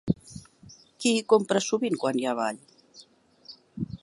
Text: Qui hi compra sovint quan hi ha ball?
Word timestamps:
Qui 1.03 1.11
hi 1.17 1.21
compra 1.35 1.63
sovint 1.67 2.01
quan 2.05 2.21
hi 2.23 2.29
ha 2.31 2.35
ball? 2.43 2.61